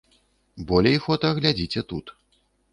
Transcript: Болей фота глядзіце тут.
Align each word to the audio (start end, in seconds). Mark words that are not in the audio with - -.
Болей 0.71 0.97
фота 1.05 1.31
глядзіце 1.43 1.87
тут. 1.95 2.05